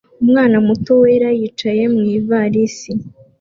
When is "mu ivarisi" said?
1.93-2.91